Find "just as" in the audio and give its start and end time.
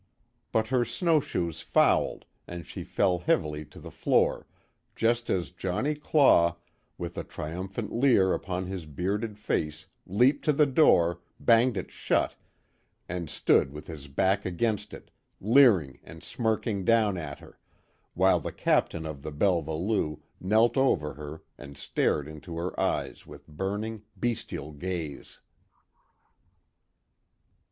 4.95-5.51